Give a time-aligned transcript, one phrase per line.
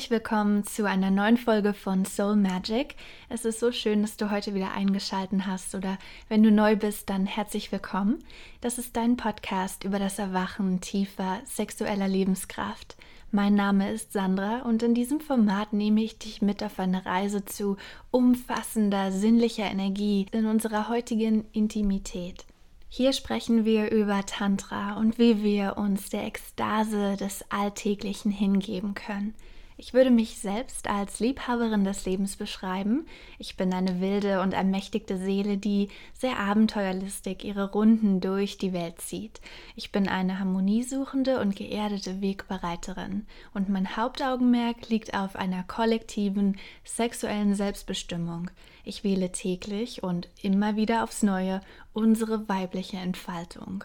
[0.00, 2.96] Herzlich willkommen zu einer neuen Folge von Soul Magic.
[3.28, 5.98] Es ist so schön, dass du heute wieder eingeschaltet hast oder
[6.30, 8.24] wenn du neu bist, dann herzlich willkommen.
[8.62, 12.96] Das ist dein Podcast über das Erwachen tiefer sexueller Lebenskraft.
[13.30, 17.44] Mein Name ist Sandra und in diesem Format nehme ich dich mit auf eine Reise
[17.44, 17.76] zu
[18.10, 22.46] umfassender sinnlicher Energie in unserer heutigen Intimität.
[22.88, 29.34] Hier sprechen wir über Tantra und wie wir uns der Ekstase des Alltäglichen hingeben können.
[29.82, 33.06] Ich würde mich selbst als Liebhaberin des Lebens beschreiben.
[33.38, 39.00] Ich bin eine wilde und ermächtigte Seele, die sehr abenteuerlistig ihre Runden durch die Welt
[39.00, 39.40] zieht.
[39.76, 47.54] Ich bin eine harmoniesuchende und geerdete Wegbereiterin und mein Hauptaugenmerk liegt auf einer kollektiven sexuellen
[47.54, 48.50] Selbstbestimmung.
[48.84, 51.62] Ich wähle täglich und immer wieder aufs Neue
[51.94, 53.84] unsere weibliche Entfaltung.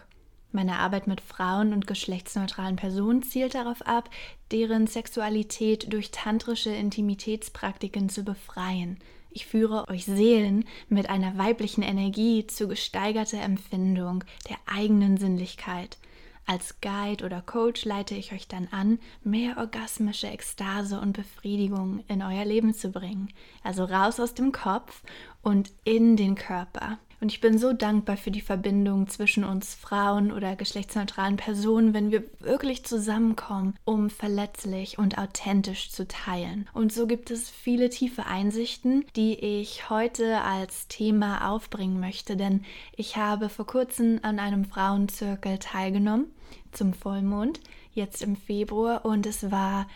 [0.56, 4.08] Meine Arbeit mit Frauen und geschlechtsneutralen Personen zielt darauf ab,
[4.52, 8.96] deren Sexualität durch tantrische Intimitätspraktiken zu befreien.
[9.28, 15.98] Ich führe euch Seelen mit einer weiblichen Energie zu gesteigerter Empfindung der eigenen Sinnlichkeit.
[16.46, 22.22] Als Guide oder Coach leite ich euch dann an, mehr orgasmische Ekstase und Befriedigung in
[22.22, 23.28] euer Leben zu bringen.
[23.62, 25.02] Also raus aus dem Kopf
[25.42, 26.98] und in den Körper.
[27.20, 32.10] Und ich bin so dankbar für die Verbindung zwischen uns Frauen oder geschlechtsneutralen Personen, wenn
[32.10, 36.68] wir wirklich zusammenkommen, um verletzlich und authentisch zu teilen.
[36.74, 42.64] Und so gibt es viele tiefe Einsichten, die ich heute als Thema aufbringen möchte, denn
[42.96, 46.26] ich habe vor kurzem an einem Frauenzirkel teilgenommen
[46.72, 47.60] zum Vollmond,
[47.92, 49.86] jetzt im Februar, und es war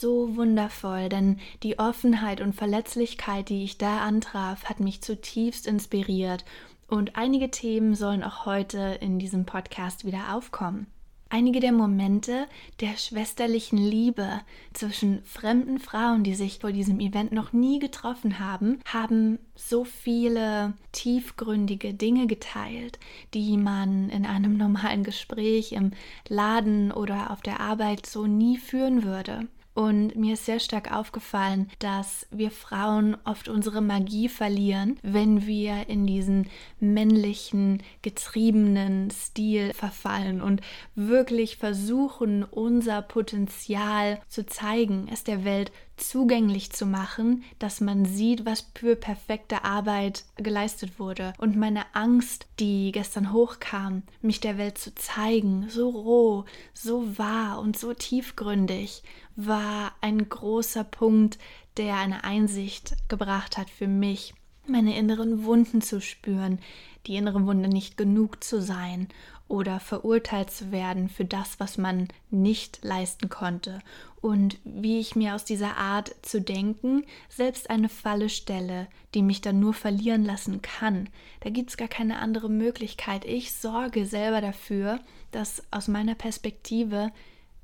[0.00, 6.44] so wundervoll, denn die Offenheit und Verletzlichkeit, die ich da antraf, hat mich zutiefst inspiriert
[6.88, 10.86] und einige Themen sollen auch heute in diesem Podcast wieder aufkommen.
[11.28, 12.46] Einige der Momente
[12.78, 18.78] der schwesterlichen Liebe zwischen fremden Frauen, die sich vor diesem Event noch nie getroffen haben,
[18.84, 23.00] haben so viele tiefgründige Dinge geteilt,
[23.34, 25.90] die man in einem normalen Gespräch im
[26.28, 29.48] Laden oder auf der Arbeit so nie führen würde.
[29.76, 35.90] Und mir ist sehr stark aufgefallen, dass wir Frauen oft unsere Magie verlieren, wenn wir
[35.90, 36.48] in diesen
[36.80, 40.62] männlichen, getriebenen Stil verfallen und
[40.94, 48.44] wirklich versuchen, unser Potenzial zu zeigen, es der Welt zugänglich zu machen, dass man sieht,
[48.44, 51.32] was für perfekte Arbeit geleistet wurde.
[51.38, 57.60] Und meine Angst, die gestern hochkam, mich der Welt zu zeigen, so roh, so wahr
[57.60, 59.02] und so tiefgründig,
[59.36, 61.38] war ein großer Punkt,
[61.76, 64.34] der eine Einsicht gebracht hat für mich,
[64.66, 66.58] meine inneren Wunden zu spüren,
[67.06, 69.08] die innere Wunde nicht genug zu sein
[69.48, 73.80] oder verurteilt zu werden für das, was man nicht leisten konnte
[74.20, 79.40] und wie ich mir aus dieser Art zu denken selbst eine Falle stelle, die mich
[79.40, 81.08] dann nur verlieren lassen kann.
[81.40, 83.24] Da gibt es gar keine andere Möglichkeit.
[83.24, 84.98] Ich sorge selber dafür,
[85.30, 87.12] dass aus meiner Perspektive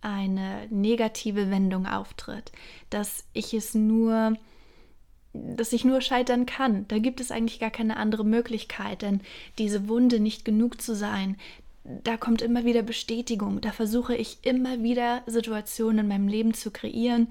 [0.02, 2.52] eine negative Wendung auftritt,
[2.90, 4.36] dass ich es nur
[5.34, 6.86] dass ich nur scheitern kann.
[6.88, 9.22] Da gibt es eigentlich gar keine andere Möglichkeit, denn
[9.58, 11.38] diese Wunde nicht genug zu sein,
[11.84, 13.60] da kommt immer wieder Bestätigung.
[13.60, 17.28] Da versuche ich immer wieder Situationen in meinem Leben zu kreieren,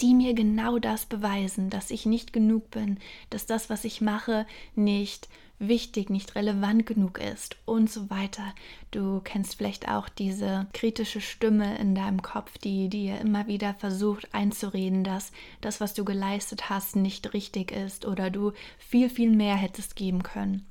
[0.00, 2.98] die mir genau das beweisen, dass ich nicht genug bin,
[3.30, 5.28] dass das, was ich mache, nicht
[5.60, 8.54] wichtig, nicht relevant genug ist und so weiter.
[8.90, 14.34] Du kennst vielleicht auch diese kritische Stimme in deinem Kopf, die dir immer wieder versucht
[14.34, 19.54] einzureden, dass das, was du geleistet hast, nicht richtig ist oder du viel, viel mehr
[19.54, 20.66] hättest geben können.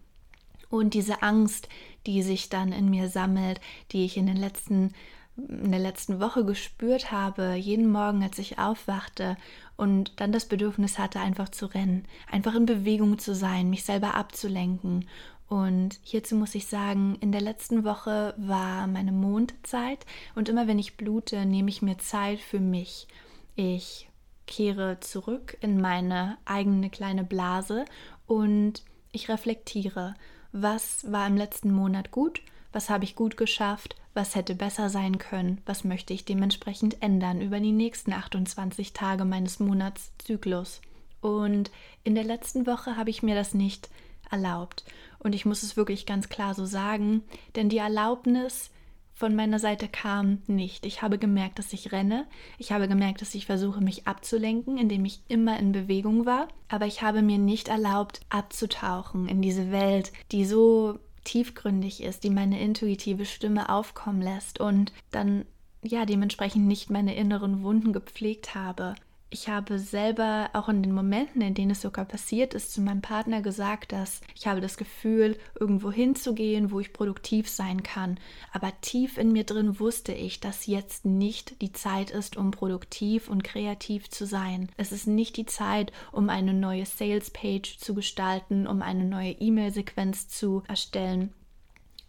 [0.73, 1.69] Und diese Angst,
[2.07, 3.61] die sich dann in mir sammelt,
[3.91, 4.91] die ich in den letzten
[5.37, 9.37] in der letzten Woche gespürt habe, jeden Morgen, als ich aufwachte
[9.77, 14.15] und dann das Bedürfnis hatte, einfach zu rennen, einfach in Bewegung zu sein, mich selber
[14.15, 15.07] abzulenken.
[15.47, 20.79] Und hierzu muss ich sagen, in der letzten Woche war meine Mondzeit und immer wenn
[20.79, 23.07] ich blute, nehme ich mir Zeit für mich.
[23.55, 24.09] Ich
[24.47, 27.85] kehre zurück in meine eigene kleine Blase
[28.25, 30.15] und ich reflektiere
[30.53, 32.41] was war im letzten Monat gut,
[32.71, 37.41] was habe ich gut geschafft, was hätte besser sein können, was möchte ich dementsprechend ändern
[37.41, 40.81] über die nächsten 28 Tage meines Monatszyklus.
[41.21, 41.71] Und
[42.03, 43.89] in der letzten Woche habe ich mir das nicht
[44.29, 44.85] erlaubt.
[45.19, 47.23] Und ich muss es wirklich ganz klar so sagen,
[47.55, 48.69] denn die Erlaubnis
[49.13, 50.85] von meiner Seite kam nicht.
[50.85, 52.25] Ich habe gemerkt, dass ich renne.
[52.57, 56.47] Ich habe gemerkt, dass ich versuche, mich abzulenken, indem ich immer in Bewegung war.
[56.67, 62.29] Aber ich habe mir nicht erlaubt, abzutauchen in diese Welt, die so tiefgründig ist, die
[62.29, 65.45] meine intuitive Stimme aufkommen lässt und dann
[65.81, 68.95] ja dementsprechend nicht meine inneren Wunden gepflegt habe.
[69.33, 73.01] Ich habe selber auch in den Momenten, in denen es sogar passiert ist, zu meinem
[73.01, 78.19] Partner gesagt, dass ich habe das Gefühl, irgendwo hinzugehen, wo ich produktiv sein kann.
[78.51, 83.27] Aber tief in mir drin wusste ich, dass jetzt nicht die Zeit ist, um produktiv
[83.27, 84.69] und kreativ zu sein.
[84.77, 90.27] Es ist nicht die Zeit, um eine neue Sales-Page zu gestalten, um eine neue E-Mail-Sequenz
[90.27, 91.33] zu erstellen.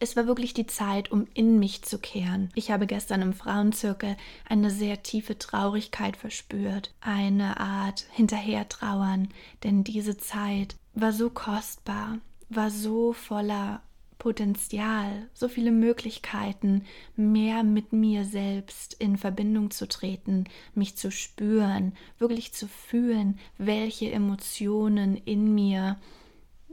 [0.00, 2.50] Es war wirklich die Zeit, um in mich zu kehren.
[2.54, 4.16] Ich habe gestern im Frauenzirkel
[4.48, 9.28] eine sehr tiefe Traurigkeit verspürt, eine Art Hinterhertrauern,
[9.62, 12.18] denn diese Zeit war so kostbar,
[12.48, 13.82] war so voller
[14.18, 20.44] Potenzial, so viele Möglichkeiten, mehr mit mir selbst in Verbindung zu treten,
[20.74, 25.98] mich zu spüren, wirklich zu fühlen, welche Emotionen in mir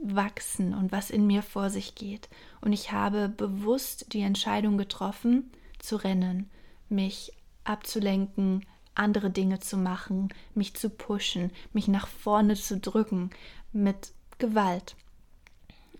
[0.02, 2.28] wachsen und was in mir vor sich geht.
[2.60, 6.50] Und ich habe bewusst die Entscheidung getroffen, zu rennen,
[6.88, 7.32] mich
[7.64, 13.30] abzulenken, andere Dinge zu machen, mich zu pushen, mich nach vorne zu drücken
[13.72, 14.96] mit Gewalt.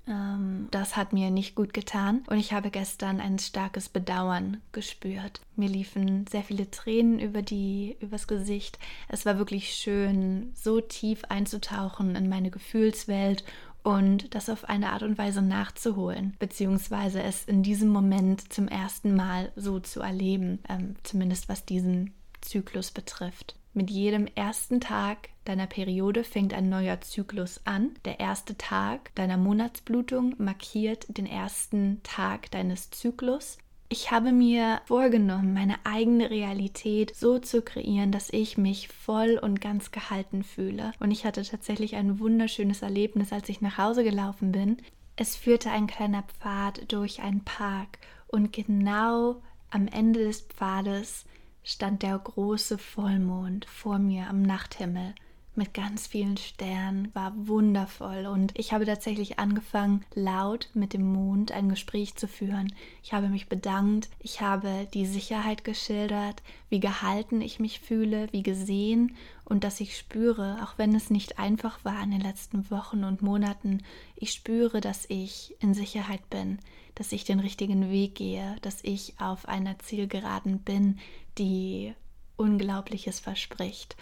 [0.07, 5.41] Ähm, das hat mir nicht gut getan und ich habe gestern ein starkes Bedauern gespürt.
[5.55, 8.79] Mir liefen sehr viele Tränen über die übers Gesicht.
[9.09, 13.45] Es war wirklich schön, so tief einzutauchen in meine Gefühlswelt
[13.83, 19.15] und das auf eine Art und Weise nachzuholen, beziehungsweise es in diesem Moment zum ersten
[19.15, 23.57] Mal so zu erleben, ähm, zumindest was diesen Zyklus betrifft.
[23.75, 27.93] Mit jedem ersten Tag deiner Periode fängt ein neuer Zyklus an.
[28.05, 33.57] Der erste Tag deiner Monatsblutung markiert den ersten Tag deines Zyklus
[33.93, 39.61] ich habe mir vorgenommen, meine eigene Realität so zu kreieren, dass ich mich voll und
[39.61, 40.95] ganz gehalten fühle.
[40.99, 44.79] Und ich hatte tatsächlich ein wunderschönes Erlebnis, als ich nach Hause gelaufen bin.
[45.17, 47.99] Es führte ein kleiner Pfad durch einen Park
[48.29, 51.27] und genau am Ende des Pfades
[51.63, 55.15] stand der große Vollmond vor mir am Nachthimmel
[55.55, 61.53] mit ganz vielen Sternen, war wundervoll und ich habe tatsächlich angefangen, laut mit dem Mond
[61.53, 62.73] ein Gespräch zu führen.
[63.03, 68.43] Ich habe mich bedankt, ich habe die Sicherheit geschildert, wie gehalten ich mich fühle, wie
[68.43, 69.15] gesehen
[69.45, 73.21] und dass ich spüre, auch wenn es nicht einfach war in den letzten Wochen und
[73.21, 73.83] Monaten,
[74.17, 76.61] ich spüre, dass ich in Sicherheit bin,
[76.95, 80.99] dass ich den richtigen Weg gehe, dass ich auf einer Zielgeraden bin,
[81.37, 81.93] die
[82.37, 83.97] Unglaubliches verspricht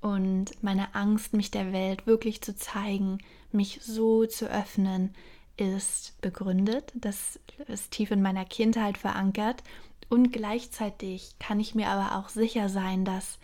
[0.00, 3.18] und meine Angst, mich der Welt wirklich zu zeigen,
[3.52, 5.14] mich so zu öffnen,
[5.56, 6.92] ist begründet.
[6.94, 9.62] Das ist tief in meiner Kindheit verankert.
[10.08, 13.38] Und gleichzeitig kann ich mir aber auch sicher sein, dass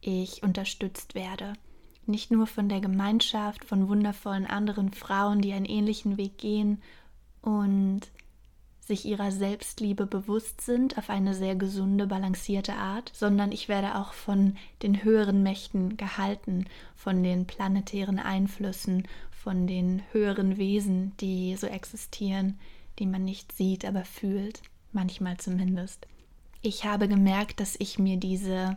[0.00, 1.54] ich unterstützt werde.
[2.06, 6.80] Nicht nur von der Gemeinschaft, von wundervollen anderen Frauen, die einen ähnlichen Weg gehen
[7.42, 8.02] und
[8.86, 14.12] sich ihrer Selbstliebe bewusst sind auf eine sehr gesunde, balancierte Art, sondern ich werde auch
[14.12, 21.66] von den höheren Mächten gehalten, von den planetären Einflüssen, von den höheren Wesen, die so
[21.66, 22.58] existieren,
[22.98, 24.62] die man nicht sieht, aber fühlt,
[24.92, 26.06] manchmal zumindest.
[26.62, 28.76] Ich habe gemerkt, dass ich mir diese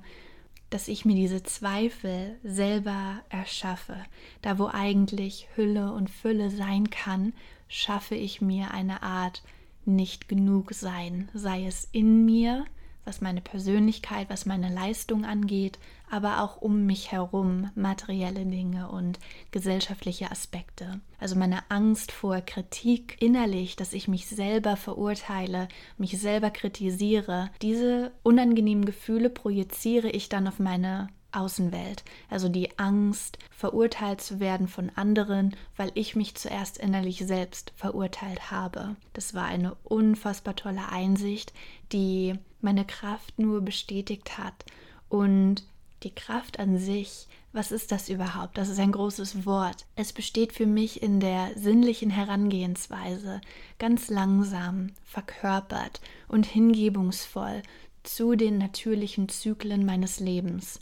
[0.70, 3.98] dass ich mir diese Zweifel selber erschaffe.
[4.44, 7.34] Da wo eigentlich Hülle und Fülle sein kann,
[7.68, 9.42] schaffe ich mir eine Art
[9.89, 12.65] nicht genug sein, sei es in mir,
[13.05, 15.79] was meine Persönlichkeit, was meine Leistung angeht,
[16.12, 19.19] aber auch um mich herum materielle Dinge und
[19.51, 21.01] gesellschaftliche Aspekte.
[21.19, 25.67] Also meine Angst vor Kritik innerlich, dass ich mich selber verurteile,
[25.98, 33.38] mich selber kritisiere, diese unangenehmen Gefühle projiziere ich dann auf meine Außenwelt, also die Angst,
[33.51, 38.95] verurteilt zu werden von anderen, weil ich mich zuerst innerlich selbst verurteilt habe.
[39.13, 41.53] Das war eine unfassbar tolle Einsicht,
[41.91, 44.65] die meine Kraft nur bestätigt hat.
[45.07, 45.63] Und
[46.03, 48.57] die Kraft an sich, was ist das überhaupt?
[48.57, 49.86] Das ist ein großes Wort.
[49.95, 53.41] Es besteht für mich in der sinnlichen Herangehensweise,
[53.79, 57.63] ganz langsam, verkörpert und hingebungsvoll
[58.03, 60.79] zu den natürlichen Zyklen meines Lebens.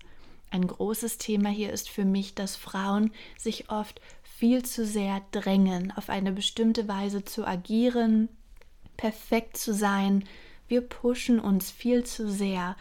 [0.50, 5.92] Ein großes Thema hier ist für mich, dass Frauen sich oft viel zu sehr drängen,
[5.96, 8.30] auf eine bestimmte Weise zu agieren,
[8.96, 10.24] perfekt zu sein.
[10.68, 12.76] Wir pushen uns viel zu sehr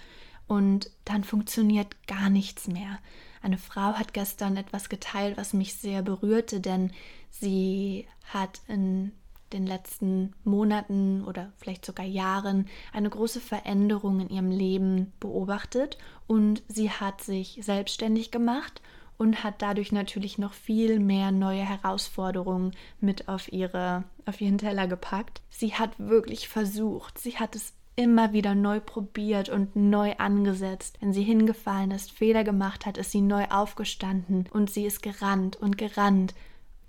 [0.46, 2.98] und dann funktioniert gar nichts mehr.
[3.42, 6.92] Eine Frau hat gestern etwas geteilt, was mich sehr berührte, denn
[7.30, 9.12] sie hat in
[9.52, 16.62] den letzten Monaten oder vielleicht sogar Jahren eine große Veränderung in ihrem Leben beobachtet und
[16.68, 18.82] sie hat sich selbstständig gemacht
[19.18, 24.88] und hat dadurch natürlich noch viel mehr neue Herausforderungen mit auf ihre auf ihren Teller
[24.88, 25.40] gepackt.
[25.48, 30.98] Sie hat wirklich versucht, sie hat es immer wieder neu probiert und neu angesetzt.
[31.00, 35.56] Wenn sie hingefallen ist, Fehler gemacht hat, ist sie neu aufgestanden und sie ist gerannt
[35.56, 36.34] und gerannt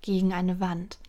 [0.02, 1.00] gegen eine Wand.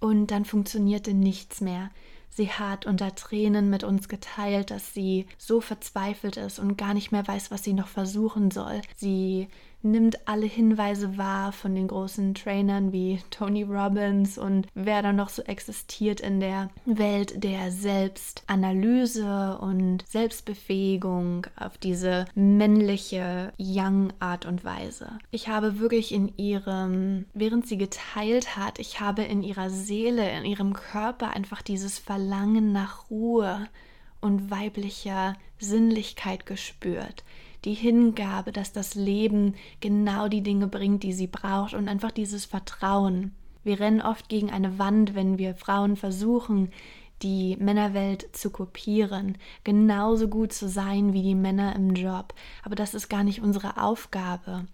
[0.00, 1.90] Und dann funktionierte nichts mehr.
[2.30, 7.12] Sie hat unter Tränen mit uns geteilt, dass sie so verzweifelt ist und gar nicht
[7.12, 8.80] mehr weiß, was sie noch versuchen soll.
[8.96, 9.48] Sie
[9.82, 15.28] nimmt alle Hinweise wahr von den großen Trainern wie Tony Robbins und wer da noch
[15.28, 25.18] so existiert in der Welt der Selbstanalyse und Selbstbefähigung auf diese männliche Young-Art und Weise.
[25.30, 30.44] Ich habe wirklich in ihrem, während sie geteilt hat, ich habe in ihrer Seele, in
[30.44, 33.68] ihrem Körper einfach dieses Verlangen nach Ruhe
[34.20, 37.24] und weiblicher Sinnlichkeit gespürt
[37.64, 42.44] die Hingabe, dass das Leben genau die Dinge bringt, die sie braucht und einfach dieses
[42.44, 43.32] Vertrauen.
[43.62, 46.70] Wir rennen oft gegen eine Wand, wenn wir Frauen versuchen,
[47.22, 52.34] die Männerwelt zu kopieren, genauso gut zu sein wie die Männer im Job.
[52.62, 54.66] Aber das ist gar nicht unsere Aufgabe.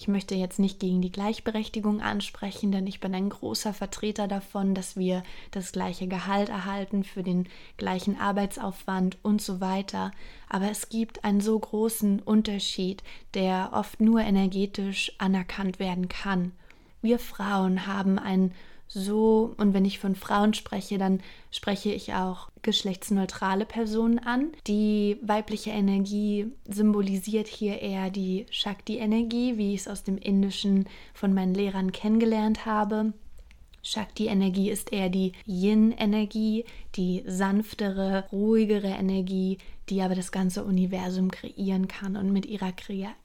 [0.00, 4.74] Ich möchte jetzt nicht gegen die Gleichberechtigung ansprechen, denn ich bin ein großer Vertreter davon,
[4.74, 10.10] dass wir das gleiche Gehalt erhalten für den gleichen Arbeitsaufwand und so weiter.
[10.48, 13.02] Aber es gibt einen so großen Unterschied,
[13.34, 16.52] der oft nur energetisch anerkannt werden kann.
[17.02, 18.52] Wir Frauen haben ein
[18.92, 21.20] so, und wenn ich von Frauen spreche, dann
[21.52, 24.48] spreche ich auch geschlechtsneutrale Personen an.
[24.66, 31.32] Die weibliche Energie symbolisiert hier eher die Shakti-Energie, wie ich es aus dem Indischen von
[31.32, 33.12] meinen Lehrern kennengelernt habe.
[33.84, 36.64] Shakti-Energie ist eher die Yin-Energie,
[36.96, 42.72] die sanftere, ruhigere Energie, die aber das ganze Universum kreieren kann und mit ihrer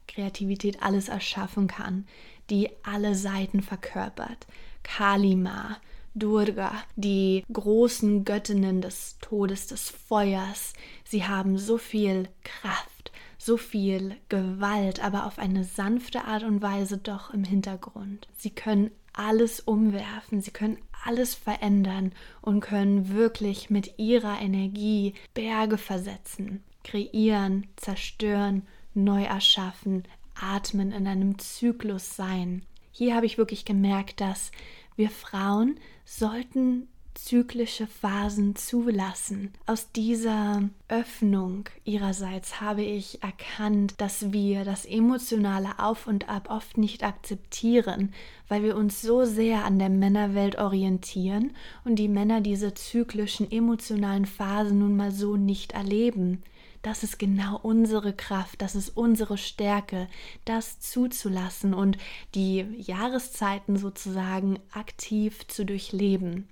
[0.06, 2.06] Kreativität alles erschaffen kann,
[2.50, 4.46] die alle Seiten verkörpert.
[4.86, 5.78] Kalima,
[6.14, 10.72] Durga, die großen Göttinnen des Todes, des Feuers.
[11.04, 16.98] Sie haben so viel Kraft, so viel Gewalt, aber auf eine sanfte Art und Weise
[16.98, 18.28] doch im Hintergrund.
[18.38, 25.78] Sie können alles umwerfen, sie können alles verändern und können wirklich mit ihrer Energie Berge
[25.78, 28.62] versetzen, kreieren, zerstören,
[28.94, 32.62] neu erschaffen, atmen, in einem Zyklus sein.
[32.98, 34.50] Hier habe ich wirklich gemerkt, dass
[34.96, 35.76] wir Frauen
[36.06, 39.52] sollten zyklische Phasen zulassen.
[39.66, 46.78] Aus dieser Öffnung ihrerseits habe ich erkannt, dass wir das emotionale Auf und Ab oft
[46.78, 48.14] nicht akzeptieren,
[48.48, 51.50] weil wir uns so sehr an der Männerwelt orientieren
[51.84, 56.42] und die Männer diese zyklischen emotionalen Phasen nun mal so nicht erleben
[56.86, 60.06] das ist genau unsere Kraft, das ist unsere Stärke,
[60.44, 61.98] das zuzulassen und
[62.36, 66.48] die Jahreszeiten sozusagen aktiv zu durchleben.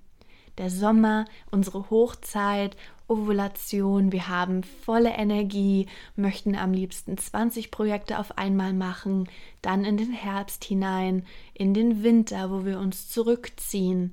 [0.58, 2.76] Der Sommer, unsere Hochzeit,
[3.06, 5.86] Ovulation, wir haben volle Energie,
[6.16, 9.28] möchten am liebsten 20 Projekte auf einmal machen,
[9.62, 14.12] dann in den Herbst hinein, in den Winter, wo wir uns zurückziehen.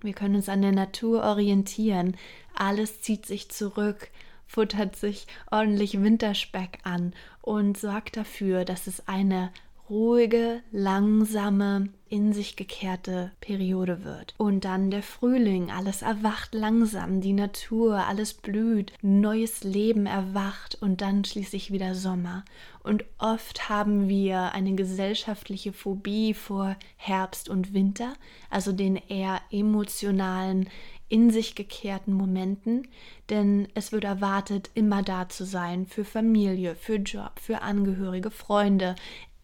[0.00, 2.16] Wir können uns an der Natur orientieren,
[2.56, 4.10] alles zieht sich zurück,
[4.46, 9.50] futtert sich ordentlich Winterspeck an und sorgt dafür, dass es eine
[9.90, 14.34] ruhige, langsame, in sich gekehrte Periode wird.
[14.38, 21.00] Und dann der Frühling, alles erwacht langsam, die Natur, alles blüht, neues Leben erwacht und
[21.00, 22.44] dann schließlich wieder Sommer.
[22.84, 28.14] Und oft haben wir eine gesellschaftliche Phobie vor Herbst und Winter,
[28.48, 30.68] also den eher emotionalen,
[31.08, 32.88] in sich gekehrten Momenten,
[33.30, 38.94] denn es wird erwartet, immer da zu sein für Familie, für Job, für Angehörige, Freunde,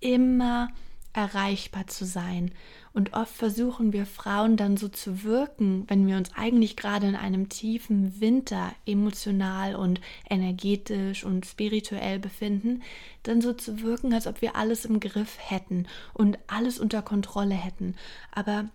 [0.01, 0.69] immer
[1.13, 2.53] erreichbar zu sein.
[2.93, 7.15] Und oft versuchen wir Frauen dann so zu wirken, wenn wir uns eigentlich gerade in
[7.17, 12.83] einem tiefen Winter emotional und energetisch und spirituell befinden,
[13.23, 17.55] dann so zu wirken, als ob wir alles im Griff hätten und alles unter Kontrolle
[17.55, 17.95] hätten.
[18.33, 18.69] Aber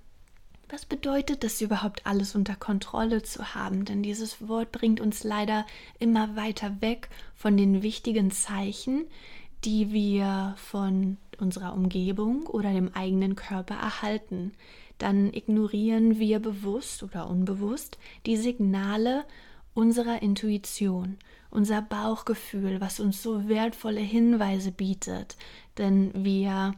[0.69, 3.85] was bedeutet es überhaupt, alles unter Kontrolle zu haben?
[3.85, 5.65] Denn dieses Wort bringt uns leider
[5.99, 9.05] immer weiter weg von den wichtigen Zeichen,
[9.63, 14.53] die wir von unserer Umgebung oder dem eigenen Körper erhalten.
[14.97, 19.25] Dann ignorieren wir bewusst oder unbewusst die Signale
[19.73, 21.17] unserer Intuition,
[21.51, 25.35] unser Bauchgefühl, was uns so wertvolle Hinweise bietet.
[25.77, 26.73] Denn wir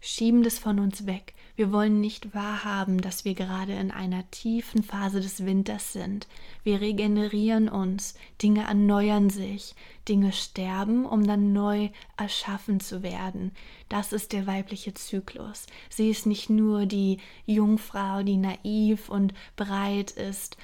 [0.00, 1.34] schieben das von uns weg.
[1.60, 6.26] Wir wollen nicht wahrhaben, dass wir gerade in einer tiefen Phase des Winters sind.
[6.64, 9.74] Wir regenerieren uns, Dinge erneuern sich,
[10.08, 13.52] Dinge sterben, um dann neu erschaffen zu werden.
[13.90, 15.66] Das ist der weibliche Zyklus.
[15.90, 20.56] Sie ist nicht nur die Jungfrau, die naiv und bereit ist,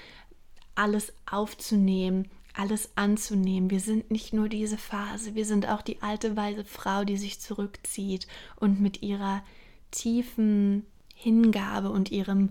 [0.77, 3.69] alles aufzunehmen, alles anzunehmen.
[3.71, 7.39] Wir sind nicht nur diese Phase, wir sind auch die alte weise Frau, die sich
[7.39, 8.27] zurückzieht
[8.59, 9.43] und mit ihrer
[9.91, 12.51] tiefen Hingabe und ihrem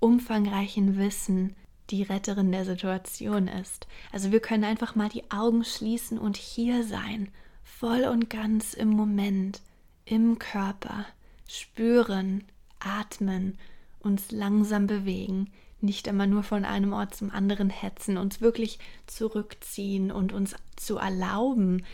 [0.00, 1.54] umfangreichen Wissen
[1.90, 3.86] die Retterin der Situation ist.
[4.12, 7.28] Also wir können einfach mal die Augen schließen und hier sein,
[7.62, 9.60] voll und ganz im Moment,
[10.04, 11.06] im Körper,
[11.46, 12.44] spüren,
[12.80, 13.58] atmen,
[14.00, 20.10] uns langsam bewegen, nicht immer nur von einem Ort zum anderen hetzen, uns wirklich zurückziehen
[20.10, 21.84] und uns zu erlauben,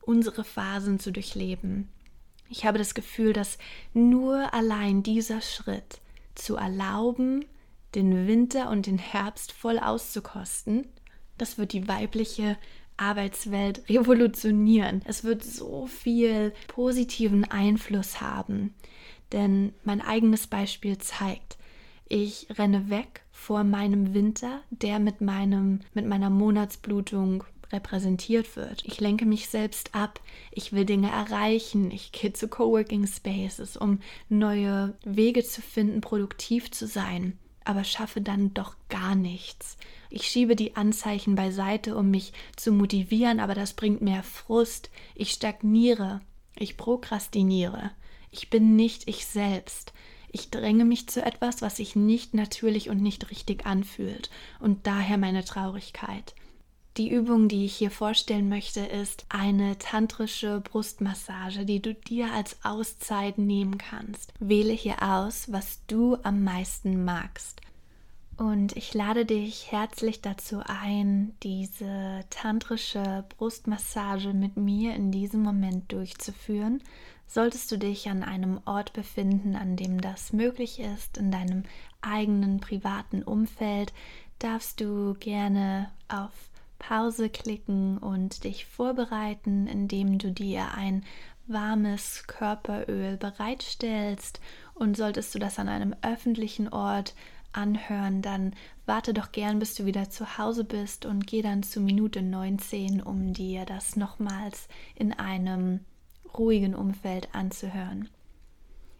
[0.00, 1.88] unsere Phasen zu durchleben.
[2.48, 3.58] Ich habe das Gefühl, dass
[3.92, 6.00] nur allein dieser Schritt
[6.34, 7.44] zu erlauben,
[7.94, 10.86] den Winter und den Herbst voll auszukosten,
[11.38, 12.56] das wird die weibliche
[12.96, 15.02] Arbeitswelt revolutionieren.
[15.04, 18.74] Es wird so viel positiven Einfluss haben.
[19.32, 21.56] Denn mein eigenes Beispiel zeigt,
[22.06, 28.82] ich renne weg vor meinem Winter, der mit meinem mit meiner Monatsblutung repräsentiert wird.
[28.84, 34.00] Ich lenke mich selbst ab, ich will Dinge erreichen, ich gehe zu Coworking Spaces, um
[34.28, 39.76] neue Wege zu finden, produktiv zu sein, aber schaffe dann doch gar nichts.
[40.10, 44.90] Ich schiebe die Anzeichen beiseite, um mich zu motivieren, aber das bringt mehr Frust.
[45.14, 46.20] Ich stagniere,
[46.56, 47.90] ich prokrastiniere.
[48.30, 49.92] Ich bin nicht ich selbst.
[50.28, 55.16] Ich dränge mich zu etwas, was sich nicht natürlich und nicht richtig anfühlt, und daher
[55.16, 56.34] meine Traurigkeit.
[56.96, 62.64] Die Übung, die ich hier vorstellen möchte, ist eine tantrische Brustmassage, die du dir als
[62.64, 64.32] Auszeit nehmen kannst.
[64.38, 67.60] Wähle hier aus, was du am meisten magst.
[68.36, 75.90] Und ich lade dich herzlich dazu ein, diese tantrische Brustmassage mit mir in diesem Moment
[75.90, 76.80] durchzuführen.
[77.26, 81.64] Solltest du dich an einem Ort befinden, an dem das möglich ist, in deinem
[82.02, 83.92] eigenen privaten Umfeld,
[84.38, 86.30] darfst du gerne auf
[86.78, 91.04] Pause klicken und dich vorbereiten, indem du dir ein
[91.46, 94.40] warmes Körperöl bereitstellst.
[94.74, 97.14] Und solltest du das an einem öffentlichen Ort
[97.52, 98.54] anhören, dann
[98.86, 103.00] warte doch gern, bis du wieder zu Hause bist und geh dann zu Minute 19,
[103.00, 105.80] um dir das nochmals in einem
[106.36, 108.08] ruhigen Umfeld anzuhören.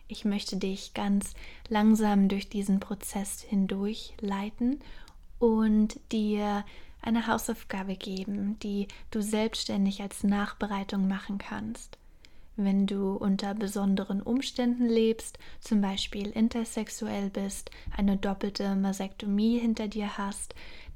[0.06, 1.34] Ich möchte dich ganz
[1.68, 4.80] langsam durch diesen Prozess hindurch leiten
[5.38, 6.64] und dir
[7.04, 11.98] eine Hausaufgabe geben, die du selbstständig als Nachbereitung machen kannst.
[12.56, 20.16] Wenn du unter besonderen Umständen lebst, zum Beispiel intersexuell bist, eine doppelte Masektomie hinter dir
[20.18, 20.54] hast,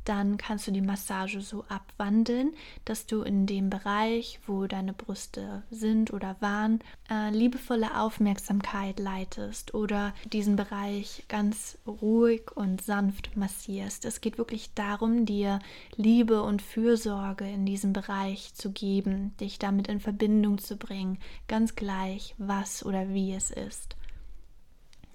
[0.09, 5.63] dann kannst du die Massage so abwandeln, dass du in dem Bereich, wo deine Brüste
[5.71, 14.05] sind oder waren, äh, liebevolle Aufmerksamkeit leitest oder diesen Bereich ganz ruhig und sanft massierst.
[14.07, 15.59] Es geht wirklich darum, dir
[15.97, 21.19] Liebe und Fürsorge in diesem Bereich zu geben, dich damit in Verbindung zu bringen,
[21.49, 23.98] ganz gleich, was oder wie es ist.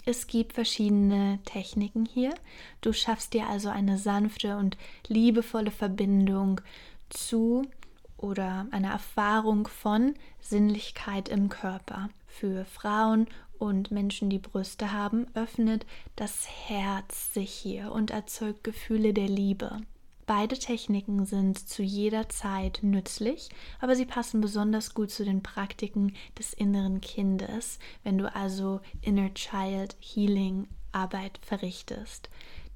[0.05, 2.33] Es gibt verschiedene Techniken hier.
[2.81, 6.59] Du schaffst dir also eine sanfte und liebevolle Verbindung
[7.09, 7.63] zu
[8.17, 12.09] oder eine Erfahrung von Sinnlichkeit im Körper.
[12.27, 13.27] Für Frauen
[13.59, 15.85] und Menschen, die Brüste haben, öffnet
[16.15, 19.79] das Herz sich hier und erzeugt Gefühle der Liebe.
[20.25, 23.49] Beide Techniken sind zu jeder Zeit nützlich,
[23.81, 29.33] aber sie passen besonders gut zu den Praktiken des inneren Kindes, wenn du also Inner
[29.33, 32.29] Child Healing Arbeit verrichtest.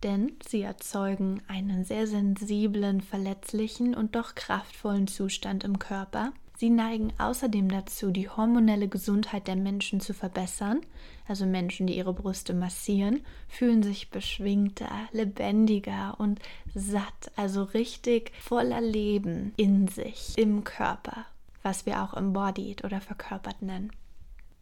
[0.04, 7.14] Denn sie erzeugen einen sehr sensiblen, verletzlichen und doch kraftvollen Zustand im Körper, Sie neigen
[7.20, 10.82] außerdem dazu, die hormonelle Gesundheit der Menschen zu verbessern.
[11.28, 16.40] Also Menschen, die ihre Brüste massieren, fühlen sich beschwingter, lebendiger und
[16.74, 21.26] satt, also richtig voller Leben in sich, im Körper,
[21.62, 23.92] was wir auch embodied oder verkörpert nennen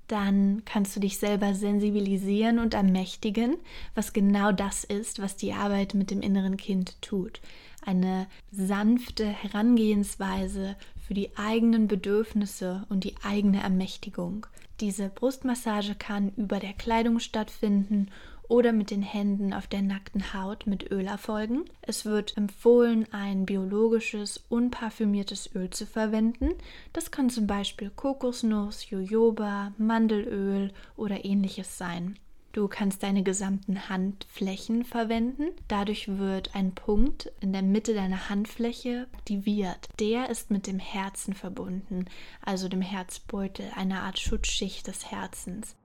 [0.08, 3.58] dann kannst du dich selber sensibilisieren und ermächtigen,
[3.96, 7.42] was genau das ist, was die Arbeit mit dem inneren Kind tut.
[7.84, 14.48] Eine sanfte Herangehensweise für die eigenen Bedürfnisse und die eigene Ermächtigung.
[14.80, 18.10] Diese Brustmassage kann über der Kleidung stattfinden
[18.48, 21.66] oder mit den Händen auf der nackten Haut mit Öl erfolgen.
[21.82, 26.50] Es wird empfohlen, ein biologisches, unparfümiertes Öl zu verwenden.
[26.94, 32.20] Das kann zum Beispiel Kokosnuss, Jojoba, Mandelöl oder ähnliches sein.
[32.56, 35.50] Du kannst deine gesamten Handflächen verwenden.
[35.68, 39.90] Dadurch wird ein Punkt in der Mitte deiner Handfläche aktiviert.
[40.00, 42.06] Der ist mit dem Herzen verbunden,
[42.40, 45.76] also dem Herzbeutel, einer Art Schutzschicht des Herzens.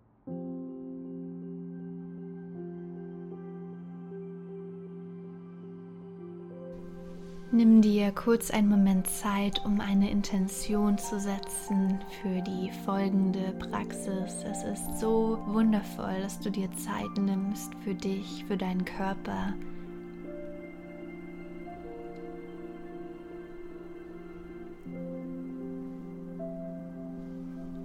[7.52, 14.44] Nimm dir kurz einen Moment Zeit, um eine Intention zu setzen für die folgende Praxis.
[14.48, 19.54] Es ist so wundervoll, dass du dir Zeit nimmst für dich, für deinen Körper.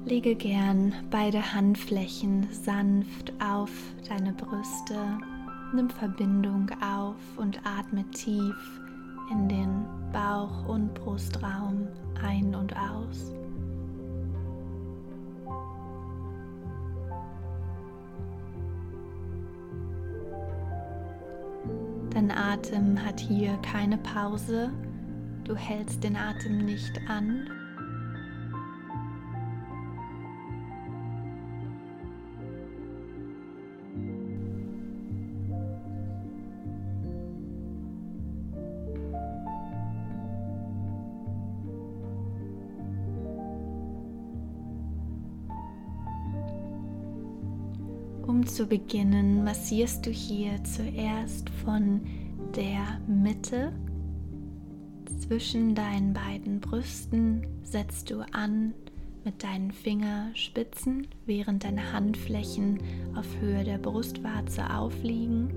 [0.06, 3.72] Lege gern beide Handflächen sanft auf
[4.08, 5.18] deine Brüste.
[5.74, 8.85] Nimm Verbindung auf und atme tief
[9.32, 11.88] in den Bauch- und Brustraum
[12.22, 13.34] ein und aus.
[22.12, 24.72] Dein Atem hat hier keine Pause.
[25.44, 27.50] Du hältst den Atem nicht an,
[48.28, 52.02] Um zu beginnen, massierst du hier zuerst von
[52.56, 53.72] der Mitte.
[55.20, 58.74] Zwischen deinen beiden Brüsten, setzt du an
[59.24, 62.80] mit deinen Fingerspitzen, während deine Handflächen
[63.16, 65.52] auf Höhe der Brustwarze aufliegen.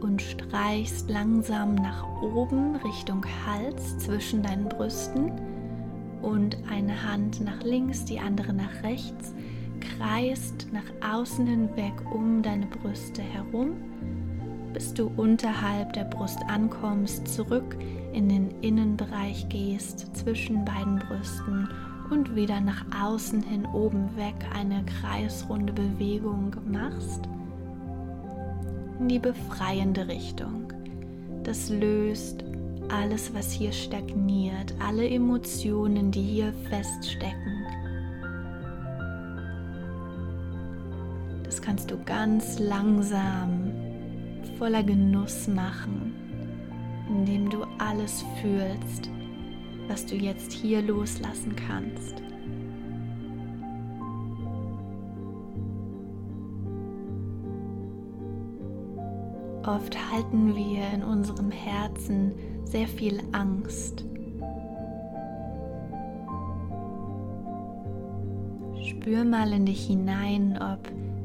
[0.00, 5.30] Und streichst langsam nach oben Richtung Hals zwischen deinen Brüsten
[6.26, 9.32] und eine Hand nach links, die andere nach rechts,
[9.80, 13.76] kreist nach außen hinweg um deine Brüste herum,
[14.72, 17.76] bis du unterhalb der Brust ankommst, zurück
[18.12, 21.68] in den Innenbereich gehst, zwischen beiden Brüsten
[22.10, 27.22] und wieder nach außen hin oben weg eine kreisrunde Bewegung machst
[28.98, 30.72] in die befreiende Richtung.
[31.44, 32.42] Das löst
[32.90, 37.66] alles, was hier stagniert, alle Emotionen, die hier feststecken.
[41.44, 43.72] Das kannst du ganz langsam,
[44.58, 46.14] voller Genuss machen,
[47.08, 49.10] indem du alles fühlst,
[49.88, 52.22] was du jetzt hier loslassen kannst.
[59.66, 62.32] Oft halten wir in unserem Herzen
[62.66, 64.04] sehr viel Angst.
[68.82, 70.80] Spür mal in dich hinein, ob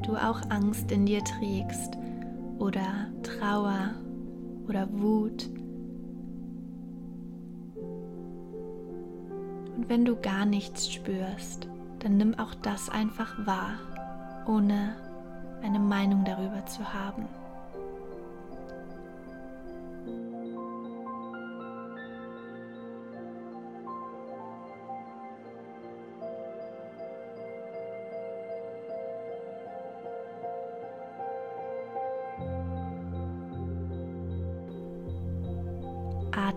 [0.05, 1.97] du auch Angst in dir trägst
[2.59, 3.95] oder Trauer
[4.67, 5.49] oder Wut.
[9.75, 11.67] Und wenn du gar nichts spürst,
[11.99, 13.73] dann nimm auch das einfach wahr,
[14.47, 14.95] ohne
[15.63, 17.27] eine Meinung darüber zu haben.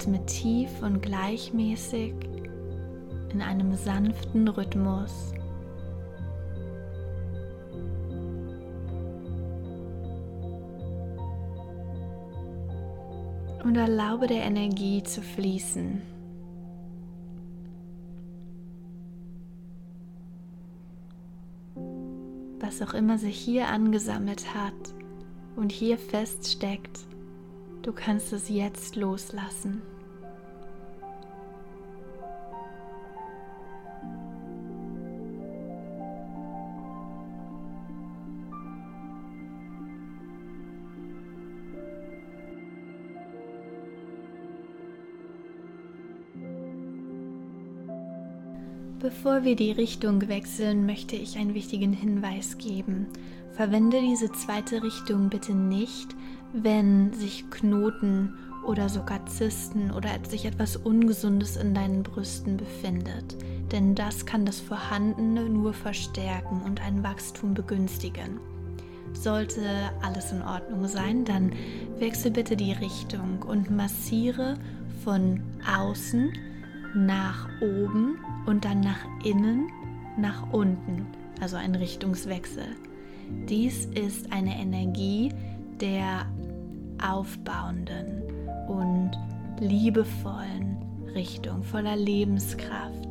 [0.04, 2.12] Atme tief und gleichmäßig
[3.32, 5.32] in einem sanften Rhythmus.
[13.64, 16.02] Und erlaube der Energie zu fließen.
[22.60, 24.74] Was auch immer sich hier angesammelt hat
[25.56, 27.06] und hier feststeckt,
[27.84, 29.82] Du kannst es jetzt loslassen.
[49.14, 53.06] Bevor wir die Richtung wechseln, möchte ich einen wichtigen Hinweis geben.
[53.52, 56.08] Verwende diese zweite Richtung bitte nicht,
[56.52, 58.34] wenn sich Knoten
[58.66, 63.36] oder sogar Zysten oder sich etwas Ungesundes in deinen Brüsten befindet.
[63.70, 68.40] Denn das kann das Vorhandene nur verstärken und ein Wachstum begünstigen.
[69.12, 69.62] Sollte
[70.02, 71.52] alles in Ordnung sein, dann
[72.00, 74.58] wechsel bitte die Richtung und massiere
[75.04, 76.32] von außen
[76.96, 79.68] nach oben und dann nach innen
[80.16, 81.06] nach unten,
[81.40, 82.66] also ein Richtungswechsel.
[83.48, 85.32] Dies ist eine Energie
[85.80, 86.26] der
[87.02, 88.22] aufbauenden
[88.68, 89.10] und
[89.60, 90.76] liebevollen
[91.14, 93.08] Richtung, voller Lebenskraft.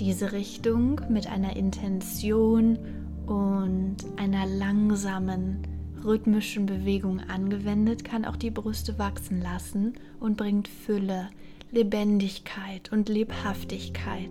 [0.00, 2.78] Diese Richtung mit einer Intention
[3.26, 5.62] und einer langsamen,
[6.04, 11.30] rhythmischen Bewegung angewendet, kann auch die Brüste wachsen lassen und bringt Fülle,
[11.70, 14.30] Lebendigkeit und Lebhaftigkeit.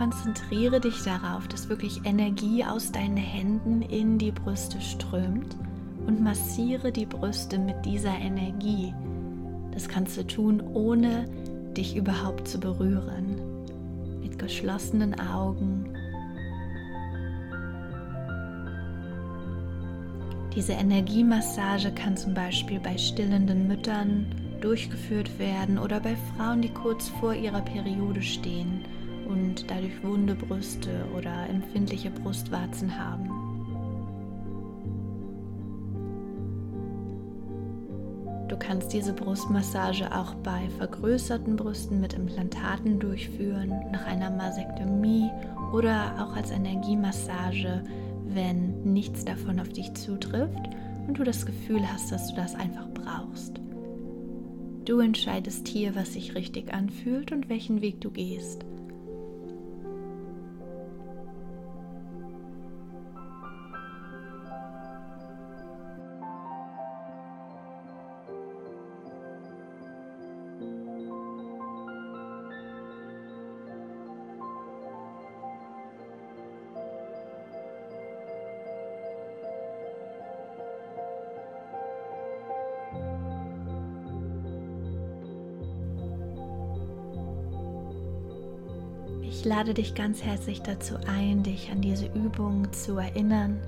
[0.00, 5.54] Konzentriere dich darauf, dass wirklich Energie aus deinen Händen in die Brüste strömt
[6.06, 8.94] und massiere die Brüste mit dieser Energie.
[9.72, 11.26] Das kannst du tun, ohne
[11.76, 13.36] dich überhaupt zu berühren.
[14.22, 15.94] Mit geschlossenen Augen.
[20.56, 27.10] Diese Energiemassage kann zum Beispiel bei stillenden Müttern durchgeführt werden oder bei Frauen, die kurz
[27.20, 28.82] vor ihrer Periode stehen
[29.30, 33.30] und dadurch wunde Brüste oder empfindliche Brustwarzen haben.
[38.48, 45.30] Du kannst diese Brustmassage auch bei vergrößerten Brüsten mit Implantaten durchführen, nach einer Masektomie
[45.72, 47.84] oder auch als Energiemassage,
[48.26, 50.68] wenn nichts davon auf dich zutrifft
[51.06, 53.60] und du das Gefühl hast, dass du das einfach brauchst.
[54.84, 58.64] Du entscheidest hier, was sich richtig anfühlt und welchen Weg du gehst.
[89.60, 93.60] Lade dich ganz herzlich dazu ein, dich an diese Übung zu erinnern,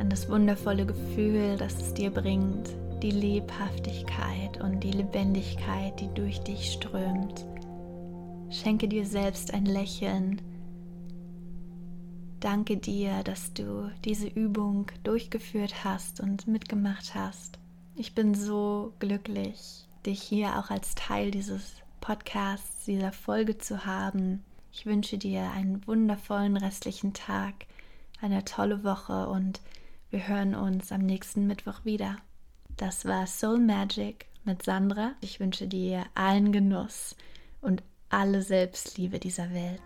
[0.00, 2.70] an das wundervolle Gefühl, das es dir bringt,
[3.02, 7.44] die Lebhaftigkeit und die Lebendigkeit, die durch dich strömt.
[8.48, 10.40] Schenke dir selbst ein Lächeln.
[12.40, 17.58] Danke dir, dass du diese Übung durchgeführt hast und mitgemacht hast.
[17.94, 24.42] Ich bin so glücklich, dich hier auch als Teil dieses Podcasts, dieser Folge zu haben.
[24.78, 27.54] Ich wünsche dir einen wundervollen restlichen Tag,
[28.20, 29.62] eine tolle Woche und
[30.10, 32.18] wir hören uns am nächsten Mittwoch wieder.
[32.76, 35.14] Das war Soul Magic mit Sandra.
[35.22, 37.16] Ich wünsche dir allen Genuss
[37.62, 39.80] und alle Selbstliebe dieser Welt.